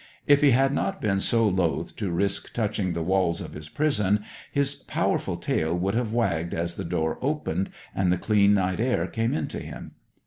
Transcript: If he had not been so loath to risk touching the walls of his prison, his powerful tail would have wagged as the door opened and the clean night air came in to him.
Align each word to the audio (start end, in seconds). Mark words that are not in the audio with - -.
If 0.25 0.41
he 0.41 0.49
had 0.49 0.73
not 0.73 0.99
been 0.99 1.19
so 1.19 1.47
loath 1.47 1.95
to 1.97 2.09
risk 2.09 2.53
touching 2.53 2.93
the 2.93 3.03
walls 3.03 3.39
of 3.39 3.53
his 3.53 3.69
prison, 3.69 4.23
his 4.51 4.73
powerful 4.73 5.37
tail 5.37 5.77
would 5.77 5.93
have 5.93 6.11
wagged 6.11 6.55
as 6.55 6.73
the 6.75 6.83
door 6.83 7.19
opened 7.21 7.69
and 7.93 8.11
the 8.11 8.17
clean 8.17 8.55
night 8.55 8.79
air 8.79 9.05
came 9.05 9.31
in 9.31 9.47
to 9.49 9.59
him. 9.59 9.91